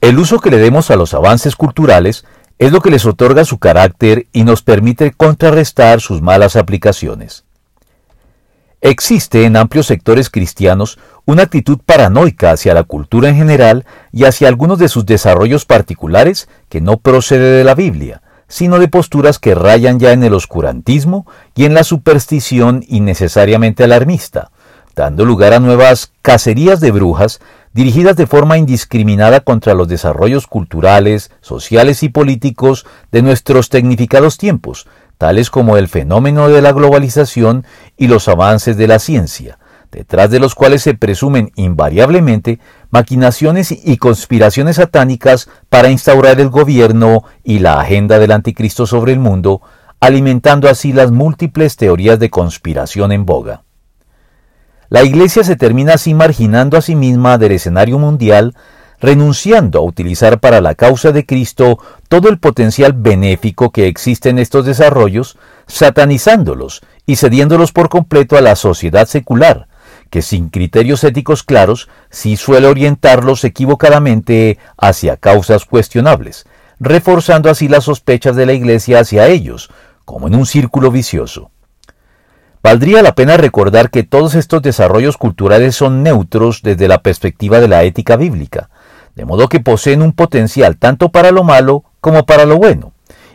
El 0.00 0.18
uso 0.18 0.40
que 0.40 0.50
le 0.50 0.56
demos 0.56 0.90
a 0.90 0.96
los 0.96 1.12
avances 1.12 1.56
culturales 1.56 2.24
es 2.58 2.72
lo 2.72 2.80
que 2.80 2.90
les 2.90 3.04
otorga 3.04 3.44
su 3.44 3.58
carácter 3.58 4.26
y 4.32 4.44
nos 4.44 4.62
permite 4.62 5.12
contrarrestar 5.12 6.00
sus 6.00 6.22
malas 6.22 6.56
aplicaciones. 6.56 7.44
Existe 8.80 9.44
en 9.44 9.58
amplios 9.58 9.86
sectores 9.86 10.30
cristianos 10.30 10.98
una 11.26 11.42
actitud 11.42 11.78
paranoica 11.84 12.50
hacia 12.50 12.72
la 12.72 12.84
cultura 12.84 13.28
en 13.28 13.36
general 13.36 13.84
y 14.10 14.24
hacia 14.24 14.48
algunos 14.48 14.78
de 14.78 14.88
sus 14.88 15.04
desarrollos 15.04 15.66
particulares 15.66 16.48
que 16.70 16.80
no 16.80 16.96
procede 16.96 17.58
de 17.58 17.64
la 17.64 17.74
Biblia, 17.74 18.22
sino 18.48 18.78
de 18.78 18.88
posturas 18.88 19.38
que 19.38 19.54
rayan 19.54 20.00
ya 20.00 20.12
en 20.12 20.24
el 20.24 20.32
oscurantismo 20.32 21.26
y 21.54 21.66
en 21.66 21.74
la 21.74 21.84
superstición 21.84 22.84
innecesariamente 22.88 23.84
alarmista, 23.84 24.50
dando 25.00 25.24
lugar 25.24 25.54
a 25.54 25.60
nuevas 25.60 26.12
cacerías 26.20 26.78
de 26.78 26.90
brujas 26.90 27.40
dirigidas 27.72 28.16
de 28.16 28.26
forma 28.26 28.58
indiscriminada 28.58 29.40
contra 29.40 29.72
los 29.72 29.88
desarrollos 29.88 30.46
culturales, 30.46 31.30
sociales 31.40 32.02
y 32.02 32.10
políticos 32.10 32.84
de 33.10 33.22
nuestros 33.22 33.70
tecnificados 33.70 34.36
tiempos, 34.36 34.86
tales 35.16 35.48
como 35.48 35.78
el 35.78 35.88
fenómeno 35.88 36.50
de 36.50 36.60
la 36.60 36.72
globalización 36.72 37.64
y 37.96 38.08
los 38.08 38.28
avances 38.28 38.76
de 38.76 38.88
la 38.88 38.98
ciencia, 38.98 39.58
detrás 39.90 40.30
de 40.30 40.38
los 40.38 40.54
cuales 40.54 40.82
se 40.82 40.92
presumen 40.92 41.50
invariablemente 41.56 42.60
maquinaciones 42.90 43.72
y 43.72 43.96
conspiraciones 43.96 44.76
satánicas 44.76 45.48
para 45.70 45.88
instaurar 45.88 46.40
el 46.40 46.50
gobierno 46.50 47.24
y 47.42 47.60
la 47.60 47.80
agenda 47.80 48.18
del 48.18 48.32
anticristo 48.32 48.86
sobre 48.86 49.14
el 49.14 49.18
mundo, 49.18 49.62
alimentando 49.98 50.68
así 50.68 50.92
las 50.92 51.10
múltiples 51.10 51.76
teorías 51.76 52.18
de 52.18 52.28
conspiración 52.28 53.12
en 53.12 53.24
boga. 53.24 53.62
La 54.90 55.04
Iglesia 55.04 55.44
se 55.44 55.54
termina 55.54 55.94
así 55.94 56.14
marginando 56.14 56.76
a 56.76 56.82
sí 56.82 56.96
misma 56.96 57.38
del 57.38 57.52
escenario 57.52 58.00
mundial 58.00 58.56
renunciando 59.00 59.78
a 59.78 59.82
utilizar 59.82 60.40
para 60.40 60.60
la 60.60 60.74
causa 60.74 61.12
de 61.12 61.24
Cristo 61.24 61.78
todo 62.08 62.28
el 62.28 62.40
potencial 62.40 62.92
benéfico 62.92 63.70
que 63.70 63.86
existe 63.86 64.28
en 64.30 64.40
estos 64.40 64.66
desarrollos, 64.66 65.38
satanizándolos 65.68 66.82
y 67.06 67.16
cediéndolos 67.16 67.70
por 67.70 67.88
completo 67.88 68.36
a 68.36 68.40
la 68.40 68.56
sociedad 68.56 69.06
secular, 69.06 69.68
que 70.10 70.22
sin 70.22 70.48
criterios 70.50 71.04
éticos 71.04 71.44
claros 71.44 71.88
sí 72.10 72.36
suele 72.36 72.66
orientarlos 72.66 73.44
equivocadamente 73.44 74.58
hacia 74.76 75.16
causas 75.16 75.66
cuestionables, 75.66 76.46
reforzando 76.80 77.48
así 77.48 77.68
las 77.68 77.84
sospechas 77.84 78.34
de 78.34 78.44
la 78.44 78.54
Iglesia 78.54 78.98
hacia 78.98 79.28
ellos, 79.28 79.70
como 80.04 80.26
en 80.26 80.34
un 80.34 80.46
círculo 80.46 80.90
vicioso. 80.90 81.52
Valdría 82.70 83.02
la 83.02 83.16
pena 83.16 83.36
recordar 83.36 83.90
que 83.90 84.04
todos 84.04 84.36
estos 84.36 84.62
desarrollos 84.62 85.16
culturales 85.16 85.74
son 85.74 86.04
neutros 86.04 86.62
desde 86.62 86.86
la 86.86 87.02
perspectiva 87.02 87.58
de 87.58 87.66
la 87.66 87.82
ética 87.82 88.14
bíblica, 88.14 88.70
de 89.16 89.24
modo 89.24 89.48
que 89.48 89.58
poseen 89.58 90.02
un 90.02 90.12
potencial 90.12 90.76
tanto 90.76 91.08
para 91.08 91.32
lo 91.32 91.42
malo 91.42 91.82
como 92.00 92.26
para 92.26 92.44
lo 92.44 92.58
bueno, 92.58 92.92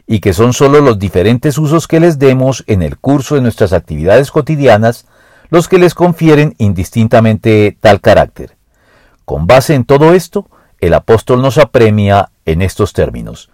y 0.07 0.21
que 0.21 0.31
son 0.31 0.53
sólo 0.53 0.79
los 0.79 0.99
diferentes 0.99 1.57
usos 1.57 1.85
que 1.85 1.99
les 1.99 2.17
demos 2.17 2.63
en 2.67 2.81
el 2.81 2.97
curso 2.97 3.35
de 3.35 3.41
nuestras 3.41 3.73
actividades 3.73 4.31
cotidianas 4.31 5.05
los 5.49 5.67
que 5.67 5.79
les 5.79 5.95
confieren 5.95 6.55
indistintamente 6.57 7.77
tal 7.81 7.99
carácter. 7.99 8.55
Con 9.25 9.47
base 9.47 9.73
en 9.75 9.83
todo 9.83 10.13
esto, 10.13 10.47
el 10.79 10.93
apóstol 10.93 11.41
nos 11.41 11.57
apremia 11.57 12.31
en 12.45 12.61
estos 12.61 12.93
términos. 12.93 13.49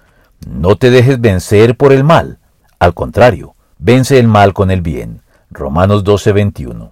No 0.47 0.75
te 0.75 0.91
dejes 0.91 1.19
vencer 1.19 1.75
por 1.75 1.91
el 1.91 2.03
mal, 2.03 2.37
al 2.77 2.93
contrario, 2.93 3.55
vence 3.79 4.19
el 4.19 4.27
mal 4.27 4.53
con 4.53 4.69
el 4.69 4.81
bien. 4.81 5.21
Romanos 5.51 6.03
12:21. 6.03 6.89